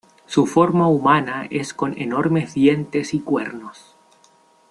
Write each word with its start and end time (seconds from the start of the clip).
Su 0.25 0.47
forma 0.47 0.87
humana 0.87 1.45
es 1.51 1.75
con 1.75 1.93
enormes 1.95 2.55
dientes 2.55 3.13
y 3.13 3.19
cuernos. 3.19 3.95